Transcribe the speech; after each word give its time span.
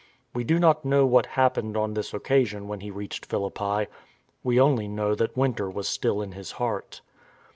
We 0.33 0.43
do 0.43 0.57
not 0.57 0.83
know 0.83 1.05
what 1.05 1.27
happened 1.37 1.77
on 1.77 1.93
this 1.93 2.11
occasion 2.11 2.67
when 2.67 2.79
he 2.79 2.89
reached 2.89 3.23
Philippi; 3.27 3.85
we 4.43 4.59
only 4.59 4.87
know 4.87 5.13
that 5.13 5.37
winter 5.37 5.69
was 5.69 5.87
still 5.87 6.23
in 6.23 6.31
his 6.31 6.53
heart. 6.53 7.01